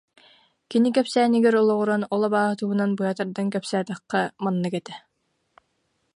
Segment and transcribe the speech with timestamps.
[0.69, 4.93] Кини кэпсээнигэр олоҕуран ол абааһы туһунан быһа тардан кэпсээтэххэ, маннык этэ